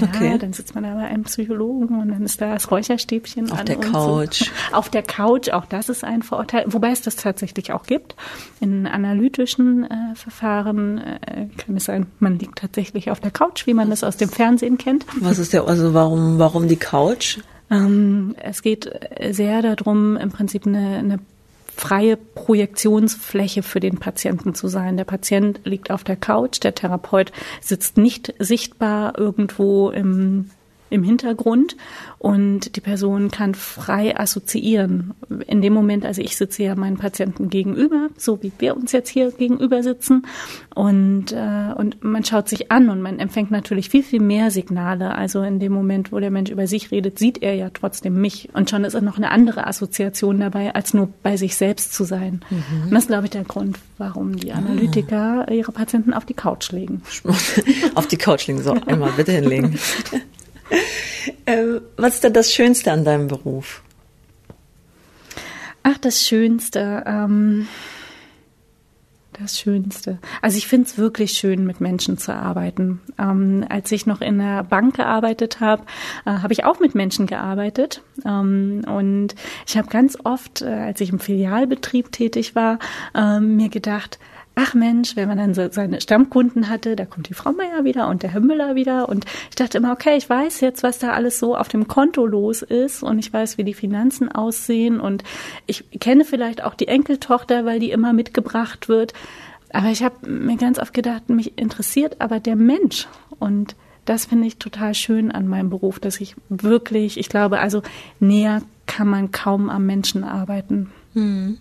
[0.00, 0.38] Ja, okay.
[0.38, 3.76] dann sitzt man da bei einem Psychologen und dann ist da das Räucherstäbchen auf der
[3.76, 4.44] Couch.
[4.44, 4.52] So.
[4.72, 8.16] Auf der Couch, auch das ist ein Vorurteil, wobei es das tatsächlich auch gibt.
[8.60, 13.74] In analytischen äh, Verfahren äh, kann es sein, man liegt tatsächlich auf der Couch, wie
[13.74, 15.04] man das aus dem Fernsehen kennt.
[15.20, 17.38] Was ist der, also warum, warum die Couch?
[17.70, 18.90] Ähm, es geht
[19.30, 21.18] sehr darum, im Prinzip eine, eine
[21.76, 24.96] freie Projektionsfläche für den Patienten zu sein.
[24.96, 30.50] Der Patient liegt auf der Couch, der Therapeut sitzt nicht sichtbar irgendwo im
[30.92, 31.76] im Hintergrund
[32.18, 35.14] und die Person kann frei assoziieren.
[35.46, 39.08] In dem Moment, also ich sitze ja meinen Patienten gegenüber, so wie wir uns jetzt
[39.08, 40.26] hier gegenüber sitzen
[40.74, 45.14] und, äh, und man schaut sich an und man empfängt natürlich viel, viel mehr Signale.
[45.14, 48.50] Also in dem Moment, wo der Mensch über sich redet, sieht er ja trotzdem mich
[48.52, 52.04] und schon ist er noch eine andere Assoziation dabei, als nur bei sich selbst zu
[52.04, 52.42] sein.
[52.50, 52.84] Mhm.
[52.84, 55.52] Und das ist, glaube ich, der Grund, warum die Analytiker ah.
[55.52, 57.02] ihre Patienten auf die Couch legen.
[57.94, 59.78] auf die Couch legen, so einmal bitte hinlegen.
[61.46, 63.82] äh, was ist denn das Schönste an deinem Beruf?
[65.82, 67.02] Ach, das Schönste.
[67.06, 67.68] Ähm
[69.40, 70.18] das Schönste.
[70.40, 73.00] Also ich finde es wirklich schön, mit Menschen zu arbeiten.
[73.18, 75.84] Ähm, als ich noch in der Bank gearbeitet habe,
[76.26, 78.02] äh, habe ich auch mit Menschen gearbeitet.
[78.24, 79.34] Ähm, und
[79.66, 82.78] ich habe ganz oft, äh, als ich im Filialbetrieb tätig war,
[83.14, 84.18] äh, mir gedacht,
[84.54, 88.08] ach Mensch, wenn man dann so seine Stammkunden hatte, da kommt die Frau Meier wieder
[88.08, 89.08] und der Herr Müller wieder.
[89.08, 92.26] Und ich dachte immer, okay, ich weiß jetzt, was da alles so auf dem Konto
[92.26, 95.24] los ist und ich weiß, wie die Finanzen aussehen und
[95.66, 99.14] ich kenne vielleicht auch die Enkeltochter, weil die immer mitgebracht wird.
[99.72, 104.48] Aber ich habe mir ganz oft gedacht, mich interessiert aber der Mensch und das finde
[104.48, 107.82] ich total schön an meinem Beruf, dass ich wirklich, ich glaube, also
[108.18, 110.90] näher kann man kaum am Menschen arbeiten.
[111.14, 111.58] Hm.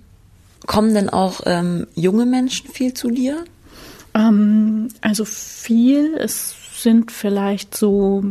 [0.68, 3.46] Kommen denn auch ähm, junge Menschen viel zu dir?
[4.14, 6.16] Ähm, also viel.
[6.16, 8.24] Es sind vielleicht so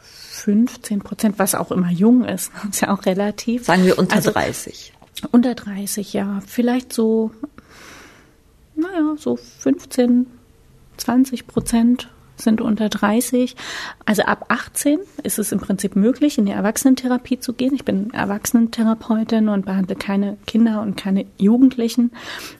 [0.00, 2.52] 15 Prozent, was auch immer jung ist.
[2.70, 3.64] ist ja auch relativ.
[3.64, 4.92] Sagen wir unter also, 30.
[5.32, 6.40] Unter 30, ja.
[6.46, 7.30] Vielleicht so,
[8.74, 10.26] naja, so 15,
[10.98, 13.56] 20 Prozent sind unter 30.
[14.04, 17.74] Also ab 18 ist es im Prinzip möglich, in die Erwachsenentherapie zu gehen.
[17.74, 22.12] Ich bin Erwachsenentherapeutin und behandle keine Kinder und keine Jugendlichen.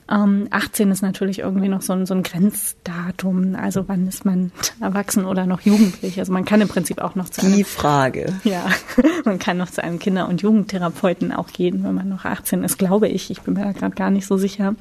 [0.09, 3.55] Ähm, 18 ist natürlich irgendwie noch so ein, so ein Grenzdatum.
[3.55, 6.19] Also wann ist man erwachsen oder noch jugendlich?
[6.19, 8.33] Also man kann im Prinzip auch noch zu einem, Die Frage.
[8.43, 8.65] Ja,
[9.25, 12.77] man kann noch zu einem Kinder- und Jugendtherapeuten auch gehen, wenn man noch 18 ist,
[12.77, 13.31] glaube ich.
[13.31, 14.75] Ich bin mir da gerade gar nicht so sicher.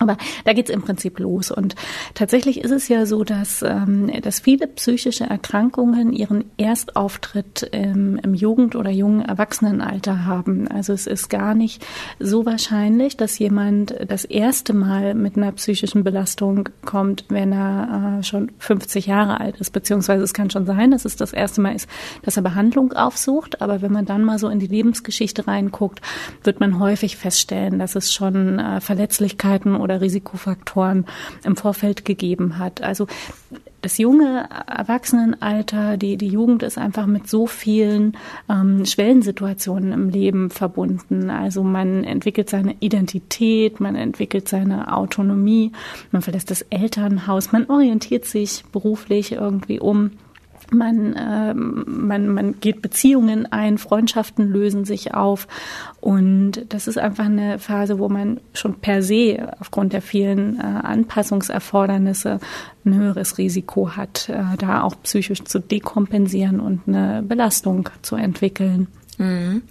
[0.00, 1.50] Aber da geht's im Prinzip los.
[1.50, 1.74] Und
[2.14, 8.34] tatsächlich ist es ja so, dass, ähm, dass viele psychische Erkrankungen ihren Erstauftritt im, im
[8.34, 10.68] Jugend- oder jungen Erwachsenenalter haben.
[10.68, 11.84] Also es ist gar nicht
[12.20, 18.22] so wahrscheinlich, dass jemand das erste Mal mit einer psychischen Belastung kommt, wenn er äh,
[18.22, 19.70] schon 50 Jahre alt ist.
[19.70, 21.88] Beziehungsweise es kann schon sein, dass es das erste Mal ist,
[22.22, 23.60] dass er Behandlung aufsucht.
[23.60, 26.00] Aber wenn man dann mal so in die Lebensgeschichte reinguckt,
[26.44, 31.06] wird man häufig feststellen, dass es schon äh, Verletzlichkeiten oder Risikofaktoren
[31.44, 32.82] im Vorfeld gegeben hat.
[32.82, 33.06] Also
[33.80, 38.16] das junge Erwachsenenalter, die, die Jugend ist einfach mit so vielen
[38.48, 41.30] ähm, Schwellensituationen im Leben verbunden.
[41.30, 45.72] Also man entwickelt seine Identität, man entwickelt seine Autonomie,
[46.10, 50.10] man verlässt das Elternhaus, man orientiert sich beruflich irgendwie um
[50.70, 55.48] man, äh, man, man geht Beziehungen ein, Freundschaften lösen sich auf.
[56.00, 60.62] Und das ist einfach eine Phase, wo man schon per se aufgrund der vielen äh,
[60.62, 62.40] Anpassungserfordernisse
[62.84, 68.88] ein höheres Risiko hat, äh, da auch psychisch zu dekompensieren und eine Belastung zu entwickeln.
[69.18, 69.62] Mhm.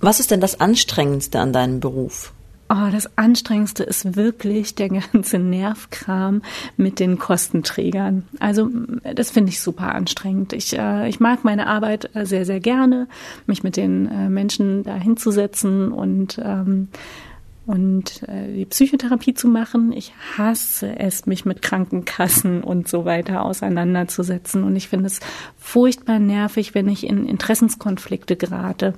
[0.00, 2.32] Was ist denn das Anstrengendste an deinem Beruf?
[2.76, 6.42] Oh, das Anstrengendste ist wirklich der ganze Nervkram
[6.76, 8.24] mit den Kostenträgern.
[8.40, 8.68] Also
[9.14, 10.52] das finde ich super anstrengend.
[10.52, 13.06] Ich, äh, ich mag meine Arbeit äh, sehr, sehr gerne,
[13.46, 16.88] mich mit den äh, Menschen da hinzusetzen und ähm,
[17.66, 19.92] und äh, die Psychotherapie zu machen.
[19.92, 24.64] Ich hasse es, mich mit Krankenkassen und so weiter auseinanderzusetzen.
[24.64, 25.20] Und ich finde es
[25.56, 28.94] furchtbar nervig, wenn ich in Interessenskonflikte gerate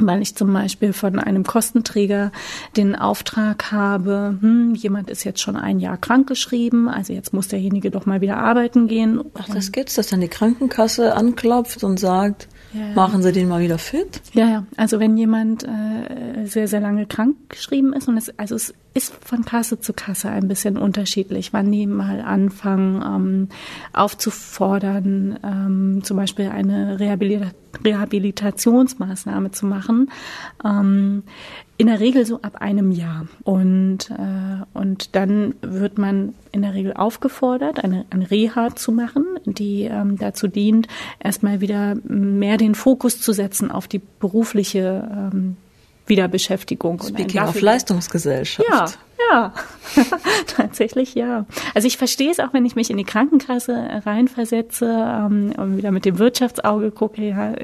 [0.00, 2.32] weil ich zum Beispiel von einem Kostenträger
[2.76, 7.90] den Auftrag habe, hm, jemand ist jetzt schon ein Jahr krankgeschrieben, also jetzt muss derjenige
[7.90, 9.20] doch mal wieder arbeiten gehen.
[9.34, 12.94] Ach, das gibt's, dass dann die Krankenkasse anklopft und sagt, ja.
[12.94, 14.20] machen Sie den mal wieder fit?
[14.32, 14.66] Ja, ja.
[14.76, 19.14] Also wenn jemand äh, sehr, sehr lange krank geschrieben ist und es, also es ist
[19.24, 23.48] von Kasse zu Kasse ein bisschen unterschiedlich, wann die mal anfangen ähm,
[23.92, 30.10] aufzufordern, ähm, zum Beispiel eine Rehabilitation Rehabilitationsmaßnahme zu machen.
[30.64, 31.22] Ähm,
[31.76, 33.28] in der Regel so ab einem Jahr.
[33.44, 39.24] Und, äh, und dann wird man in der Regel aufgefordert, eine, eine Reha zu machen,
[39.54, 40.88] die ähm, dazu dient,
[41.20, 45.56] erstmal wieder mehr den Fokus zu setzen auf die berufliche ähm,
[46.06, 47.02] Wiederbeschäftigung.
[47.02, 48.68] Speaking of Leistungsgesellschaft.
[48.68, 48.86] Ja,
[49.30, 49.52] ja,
[50.46, 51.44] tatsächlich ja.
[51.74, 55.90] Also ich verstehe es auch, wenn ich mich in die Krankenkasse reinversetze ähm, und wieder
[55.90, 57.54] mit dem Wirtschaftsauge gucke, ja,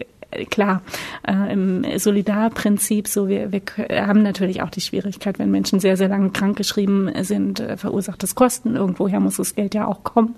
[0.51, 0.83] klar,
[1.27, 3.63] äh, im Solidarprinzip so, wir, wir
[4.07, 8.35] haben natürlich auch die Schwierigkeit, wenn Menschen sehr, sehr lange krankgeschrieben sind, äh, verursacht das
[8.35, 8.77] Kosten.
[8.77, 10.37] Irgendwoher muss das Geld ja auch kommen.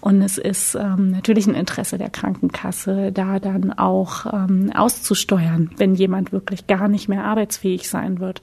[0.00, 5.94] Und es ist ähm, natürlich ein Interesse der Krankenkasse, da dann auch ähm, auszusteuern, wenn
[5.94, 8.42] jemand wirklich gar nicht mehr arbeitsfähig sein wird.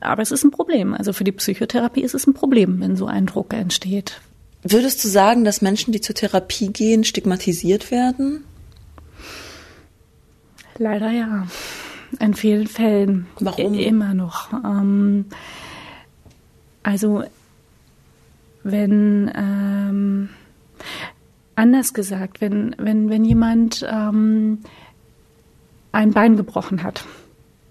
[0.00, 0.94] Aber es ist ein Problem.
[0.94, 4.20] Also für die Psychotherapie ist es ein Problem, wenn so ein Druck entsteht.
[4.62, 8.44] Würdest du sagen, dass Menschen, die zur Therapie gehen, stigmatisiert werden?
[10.78, 11.46] Leider ja.
[12.20, 13.26] In vielen Fällen.
[13.40, 13.74] Warum?
[13.74, 14.52] Immer noch.
[14.52, 15.26] Ähm,
[16.82, 17.24] also,
[18.62, 20.28] wenn, ähm,
[21.56, 24.60] anders gesagt, wenn, wenn, wenn jemand ähm,
[25.92, 27.04] ein Bein gebrochen hat,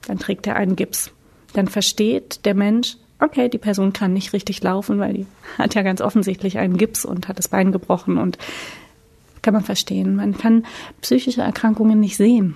[0.08, 1.12] Dann trägt er einen Gips.
[1.54, 5.26] Dann versteht der Mensch, okay, die Person kann nicht richtig laufen, weil die
[5.58, 8.38] hat ja ganz offensichtlich einen Gips und hat das Bein gebrochen und
[9.41, 10.15] kann man verstehen.
[10.15, 10.65] Man kann
[11.02, 12.56] psychische Erkrankungen nicht sehen.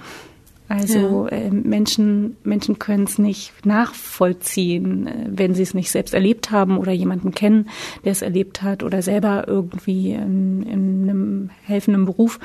[0.70, 1.38] Also ja.
[1.38, 6.78] äh, Menschen, Menschen können es nicht nachvollziehen, äh, wenn sie es nicht selbst erlebt haben
[6.78, 7.70] oder jemanden kennen,
[8.06, 12.40] der es erlebt hat oder selber irgendwie in, in einem helfenden Beruf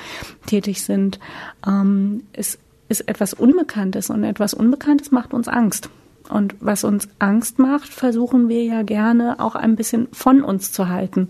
[0.46, 1.20] tätig sind.
[1.66, 2.58] Ähm, es
[2.88, 5.90] ist etwas Unbekanntes und etwas Unbekanntes macht uns Angst.
[6.30, 10.88] Und was uns Angst macht, versuchen wir ja gerne auch ein bisschen von uns zu
[10.88, 11.28] halten.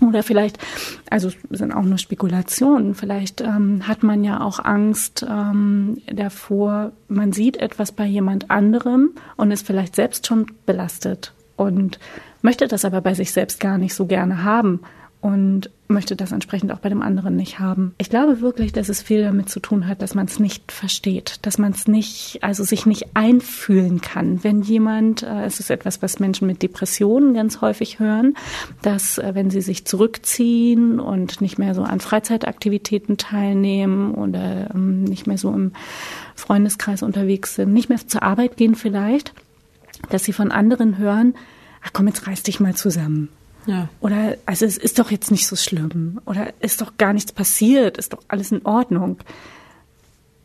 [0.00, 0.58] Oder vielleicht,
[1.10, 7.32] also sind auch nur Spekulationen, vielleicht ähm, hat man ja auch Angst ähm, davor, man
[7.32, 11.98] sieht etwas bei jemand anderem und ist vielleicht selbst schon belastet und
[12.42, 14.80] möchte das aber bei sich selbst gar nicht so gerne haben
[15.24, 17.94] und möchte das entsprechend auch bei dem anderen nicht haben.
[17.96, 21.38] Ich glaube wirklich, dass es viel damit zu tun hat, dass man es nicht versteht,
[21.46, 24.44] dass man es nicht, also sich nicht einfühlen kann.
[24.44, 28.36] Wenn jemand, äh, es ist etwas, was Menschen mit Depressionen ganz häufig hören,
[28.82, 35.04] dass äh, wenn sie sich zurückziehen und nicht mehr so an Freizeitaktivitäten teilnehmen oder ähm,
[35.04, 35.72] nicht mehr so im
[36.34, 39.32] Freundeskreis unterwegs sind, nicht mehr zur Arbeit gehen vielleicht,
[40.10, 41.32] dass sie von anderen hören,
[41.82, 43.30] ach komm, jetzt reiß dich mal zusammen
[43.66, 43.88] ja.
[44.00, 46.20] Oder, also es ist doch jetzt nicht so schlimm.
[46.26, 49.18] Oder ist doch gar nichts passiert, ist doch alles in Ordnung.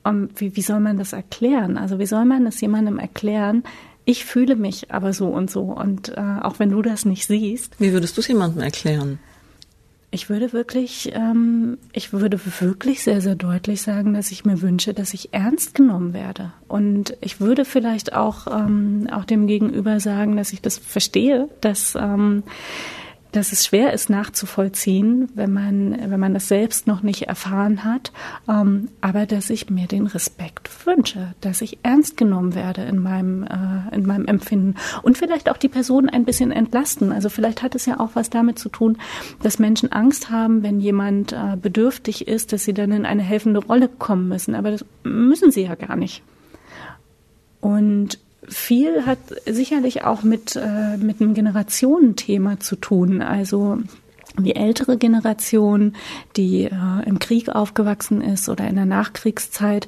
[0.04, 1.78] Um, wie, wie soll man das erklären?
[1.78, 3.64] Also wie soll man das jemandem erklären?
[4.06, 5.64] Ich fühle mich aber so und so.
[5.64, 7.80] Und äh, auch wenn du das nicht siehst.
[7.80, 9.20] Wie würdest du es jemandem erklären?
[10.12, 14.96] Ich würde wirklich, ähm, ich würde wirklich sehr, sehr deutlich sagen, dass ich mir wünsche,
[14.96, 16.52] dass ich ernst genommen werde.
[16.68, 21.94] Und ich würde vielleicht auch, ähm, auch dem Gegenüber sagen, dass ich das verstehe, dass
[21.94, 22.42] ähm,
[23.32, 28.12] dass es schwer ist nachzuvollziehen, wenn man, wenn man das selbst noch nicht erfahren hat,
[28.48, 33.44] ähm, aber dass ich mir den Respekt wünsche, dass ich ernst genommen werde in meinem,
[33.44, 37.12] äh, in meinem Empfinden und vielleicht auch die Person ein bisschen entlasten.
[37.12, 38.98] Also vielleicht hat es ja auch was damit zu tun,
[39.44, 43.60] dass Menschen Angst haben, wenn jemand äh, bedürftig ist, dass sie dann in eine helfende
[43.60, 46.24] Rolle kommen müssen, aber das müssen sie ja gar nicht.
[47.62, 53.22] Und viel hat sicherlich auch mit, äh, mit einem Generationenthema zu tun.
[53.22, 53.80] Also
[54.38, 55.96] die ältere Generation,
[56.38, 59.88] die äh, im Krieg aufgewachsen ist oder in der Nachkriegszeit,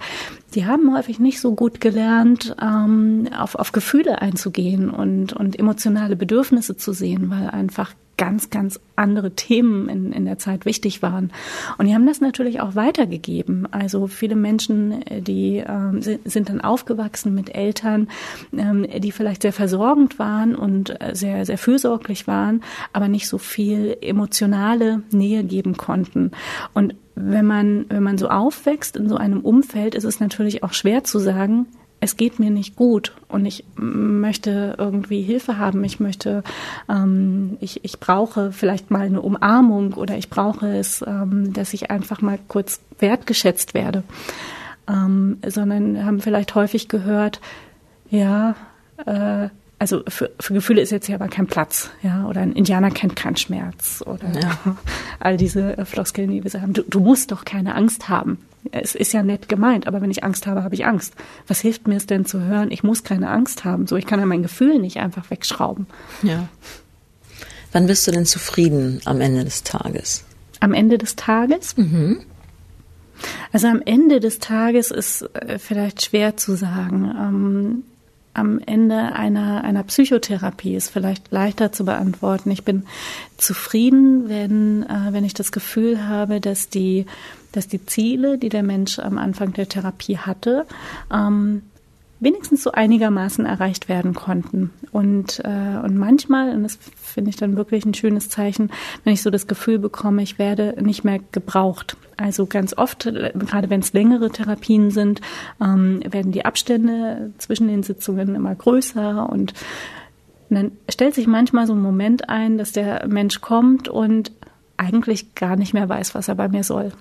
[0.53, 6.15] die haben häufig nicht so gut gelernt, ähm, auf, auf Gefühle einzugehen und, und emotionale
[6.15, 11.31] Bedürfnisse zu sehen, weil einfach ganz, ganz andere Themen in, in der Zeit wichtig waren.
[11.79, 13.67] Und die haben das natürlich auch weitergegeben.
[13.71, 18.09] Also viele Menschen, äh, die ähm, sind dann aufgewachsen mit Eltern,
[18.55, 22.61] ähm, die vielleicht sehr versorgend waren und äh, sehr, sehr fürsorglich waren,
[22.93, 26.29] aber nicht so viel emotionale Nähe geben konnten.
[26.75, 30.73] Und wenn man, wenn man so aufwächst in so einem Umfeld, ist es natürlich auch
[30.73, 31.67] schwer zu sagen,
[32.03, 35.83] es geht mir nicht gut und ich möchte irgendwie Hilfe haben.
[35.83, 36.43] Ich möchte,
[36.89, 41.91] ähm, ich, ich brauche vielleicht mal eine Umarmung oder ich brauche es, ähm, dass ich
[41.91, 44.03] einfach mal kurz wertgeschätzt werde.
[44.87, 47.39] Ähm, sondern haben vielleicht häufig gehört,
[48.09, 48.55] ja,
[49.05, 49.49] äh,
[49.81, 53.15] also für, für Gefühle ist jetzt hier aber kein Platz, ja, oder ein Indianer kennt
[53.15, 54.77] keinen Schmerz oder ja.
[55.19, 58.37] all diese Floskeln, die wir sagen, du, du musst doch keine Angst haben
[58.71, 61.15] es ist ja nett gemeint, aber wenn ich Angst habe, habe ich Angst.
[61.47, 63.87] Was hilft mir es denn zu hören, ich muss keine Angst haben?
[63.87, 65.87] So, ich kann ja mein Gefühl nicht einfach wegschrauben.
[66.21, 66.47] Ja.
[67.71, 70.23] Wann bist du denn zufrieden am Ende des Tages?
[70.59, 71.75] Am Ende des Tages?
[71.75, 72.21] Mhm.
[73.51, 77.83] Also am Ende des Tages ist äh, vielleicht schwer zu sagen.
[78.33, 82.51] Am Ende einer, einer Psychotherapie ist vielleicht leichter zu beantworten.
[82.51, 82.85] Ich bin
[83.37, 87.05] zufrieden, wenn, äh, wenn ich das Gefühl habe, dass die
[87.51, 90.65] dass die Ziele, die der Mensch am Anfang der Therapie hatte,
[91.11, 91.63] ähm,
[92.21, 94.69] wenigstens so einigermaßen erreicht werden konnten.
[94.91, 98.71] Und, äh, und manchmal, und das finde ich dann wirklich ein schönes Zeichen,
[99.03, 101.97] wenn ich so das Gefühl bekomme, ich werde nicht mehr gebraucht.
[102.17, 105.19] Also ganz oft, gerade wenn es längere Therapien sind,
[105.59, 109.53] ähm, werden die Abstände zwischen den Sitzungen immer größer und
[110.49, 114.31] dann stellt sich manchmal so ein Moment ein, dass der Mensch kommt und
[114.77, 116.91] eigentlich gar nicht mehr weiß, was er bei mir soll.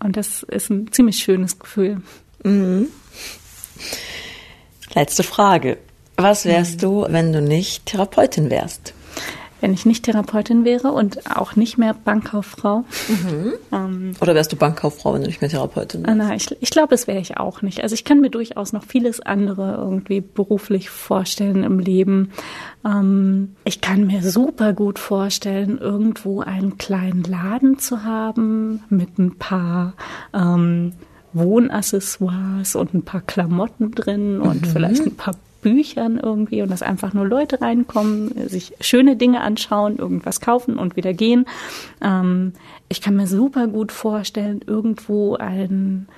[0.00, 2.02] Und das ist ein ziemlich schönes Gefühl.
[2.44, 2.88] Mhm.
[4.94, 5.78] Letzte Frage.
[6.16, 6.80] Was wärst mhm.
[6.80, 8.94] du, wenn du nicht Therapeutin wärst?
[9.60, 12.84] wenn ich nicht Therapeutin wäre und auch nicht mehr Bankkauffrau.
[13.08, 13.52] Mhm.
[13.72, 16.16] Ähm, Oder wärst du Bankkauffrau, wenn du nicht mehr Therapeutin wärst?
[16.16, 17.82] Nein, ich, ich glaube, das wäre ich auch nicht.
[17.82, 22.30] Also ich kann mir durchaus noch vieles andere irgendwie beruflich vorstellen im Leben.
[22.84, 29.38] Ähm, ich kann mir super gut vorstellen, irgendwo einen kleinen Laden zu haben mit ein
[29.38, 29.94] paar
[30.32, 30.92] ähm,
[31.32, 34.70] Wohnaccessoires und ein paar Klamotten drin und mhm.
[34.70, 39.98] vielleicht ein paar Büchern irgendwie und dass einfach nur Leute reinkommen, sich schöne Dinge anschauen,
[39.98, 41.46] irgendwas kaufen und wieder gehen.
[42.00, 42.52] Ähm,
[42.88, 46.08] ich kann mir super gut vorstellen, irgendwo ein,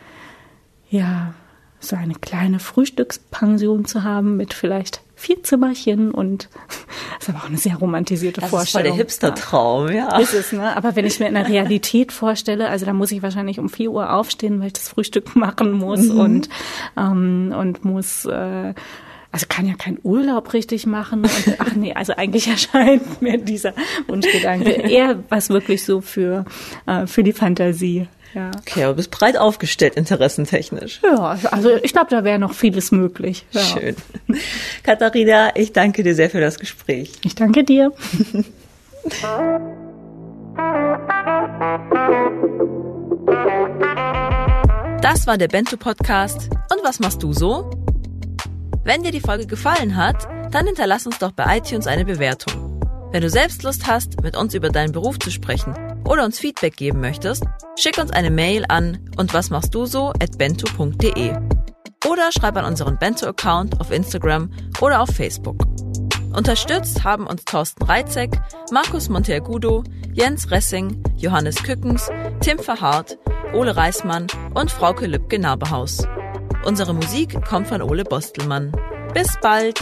[0.91, 1.35] ja,
[1.81, 6.49] so eine kleine Frühstückspension zu haben mit vielleicht vier Zimmerchen und
[7.19, 8.97] das ist aber auch eine sehr romantisierte das Vorstellung.
[8.97, 10.19] Das ist voll der Hipster-Traum, ja.
[10.19, 10.77] Ist es, ne?
[10.77, 13.91] Aber wenn ich mir in der Realität vorstelle, also da muss ich wahrscheinlich um vier
[13.91, 16.21] Uhr aufstehen, weil ich das Frühstück machen muss mhm.
[16.21, 16.49] und,
[16.97, 18.75] ähm, und muss äh,
[19.33, 21.23] also kann ja keinen Urlaub richtig machen.
[21.23, 23.75] Und, ach nee, also eigentlich erscheint mir dieser
[24.09, 26.45] Wunschgedanke eher was wirklich so für,
[26.87, 28.09] äh, für die Fantasie.
[28.35, 28.51] Ja.
[28.59, 31.01] Okay, aber bist breit aufgestellt, interessentechnisch.
[31.03, 33.45] Ja, also ich glaube, da wäre noch vieles möglich.
[33.51, 33.61] Ja.
[33.61, 33.97] Schön.
[34.83, 37.13] Katharina, ich danke dir sehr für das Gespräch.
[37.25, 37.93] Ich danke dir.
[45.03, 46.51] Das war der Bento Podcast.
[46.71, 47.71] Und was machst du so?
[48.85, 52.70] Wenn dir die Folge gefallen hat, dann hinterlass uns doch bei iTunes eine Bewertung.
[53.13, 56.77] Wenn du selbst Lust hast, mit uns über deinen Beruf zu sprechen oder uns Feedback
[56.77, 57.45] geben möchtest,
[57.77, 61.37] schick uns eine Mail an und was machst du so at bento.de
[62.09, 64.51] oder schreib an unseren Bento-Account auf Instagram
[64.81, 65.57] oder auf Facebook.
[66.33, 68.31] Unterstützt haben uns Thorsten Reitzek,
[68.71, 69.83] Markus Monteagudo,
[70.13, 72.09] Jens Ressing, Johannes Kückens,
[72.41, 73.19] Tim Verhardt,
[73.53, 76.07] Ole Reismann und Frauke Lübke-Nabehaus.
[76.65, 78.73] Unsere Musik kommt von Ole Bostelmann.
[79.13, 79.81] Bis bald!